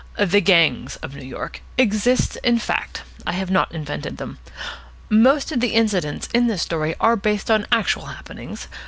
The 0.17 0.41
"gangs" 0.41 0.95
of 1.03 1.13
New 1.13 1.27
York 1.27 1.61
exist 1.77 2.35
in 2.43 2.57
fact. 2.57 3.03
I 3.27 3.33
have 3.33 3.51
not 3.51 3.71
invented 3.71 4.17
them. 4.17 4.39
Most 5.11 5.51
of 5.51 5.59
the 5.59 5.75
incidents 5.75 6.27
in 6.33 6.47
this 6.47 6.63
story 6.63 6.95
are 6.99 7.15
based 7.15 7.51
on 7.51 7.67
actual 7.71 8.07
happenings. 8.07 8.67